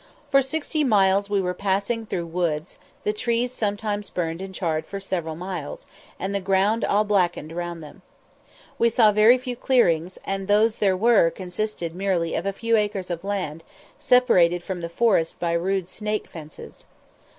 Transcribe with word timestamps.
For 0.31 0.41
sixty 0.41 0.83
miles 0.83 1.29
we 1.29 1.39
were 1.39 1.53
passing 1.53 2.07
through 2.07 2.25
woods, 2.25 2.79
the 3.03 3.13
trees 3.13 3.51
sometimes 3.53 4.09
burned 4.09 4.41
and 4.41 4.51
charred 4.51 4.87
for 4.87 4.99
several 4.99 5.35
miles, 5.35 5.85
and 6.19 6.33
the 6.33 6.39
ground 6.39 6.83
all 6.83 7.03
blackened 7.03 7.51
round 7.55 7.83
them. 7.83 8.01
We 8.79 8.89
saw 8.89 9.11
very 9.11 9.37
few 9.37 9.55
clearings, 9.55 10.17
and 10.25 10.47
those 10.47 10.77
there 10.79 10.97
were 10.97 11.29
consisted 11.29 11.93
merely 11.93 12.33
of 12.33 12.47
a 12.47 12.51
few 12.51 12.75
acres 12.77 13.11
of 13.11 13.23
land, 13.23 13.63
separated 13.99 14.63
from 14.63 14.81
the 14.81 14.89
forest 14.89 15.39
by 15.39 15.51
rude 15.53 15.87
"snake 15.87 16.25
fences." 16.25 16.87